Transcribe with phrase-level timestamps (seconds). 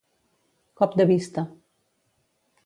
[0.81, 1.45] Cop de vista.